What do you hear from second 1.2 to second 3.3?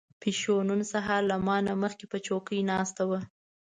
له ما نه مخکې په چوکۍ ناسته وه.